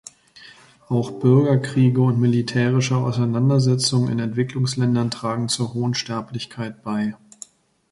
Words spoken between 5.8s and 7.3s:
Sterblichkeit bei.